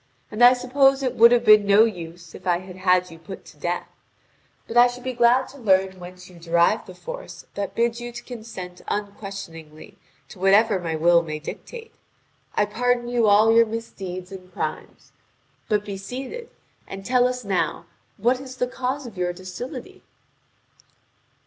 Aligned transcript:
And 0.31 0.43
I 0.43 0.53
suppose 0.53 1.03
it 1.03 1.13
would 1.13 1.31
have 1.31 1.45
been 1.45 1.67
no 1.67 1.83
use, 1.85 2.33
if 2.33 2.47
I 2.47 2.57
had 2.57 2.77
had 2.77 3.11
you 3.11 3.19
put 3.19 3.45
to 3.45 3.57
death. 3.57 3.87
But 4.67 4.75
I 4.75 4.87
should 4.87 5.03
be 5.03 5.13
glad 5.13 5.47
to 5.49 5.59
learn 5.59 5.99
whence 5.99 6.27
you 6.27 6.39
derive 6.39 6.87
the 6.87 6.95
force 6.95 7.45
that 7.53 7.75
bids 7.75 8.01
you 8.01 8.11
to 8.11 8.23
consent 8.23 8.81
unquestioningly 8.87 9.99
to 10.29 10.39
whatever 10.39 10.79
my 10.79 10.95
will 10.95 11.21
may 11.21 11.37
dictate. 11.37 11.93
I 12.55 12.65
pardon 12.65 13.09
you 13.09 13.27
all 13.27 13.53
your 13.55 13.67
misdeeds 13.67 14.31
and 14.31 14.51
crimes. 14.51 15.11
But 15.69 15.85
be 15.85 15.97
seated, 15.97 16.49
and 16.87 17.05
tell 17.05 17.27
us 17.27 17.45
now 17.45 17.85
what 18.17 18.39
is 18.39 18.55
the 18.57 18.65
cause 18.65 19.05
of 19.05 19.17
your 19.19 19.33
docility?" 19.33 20.01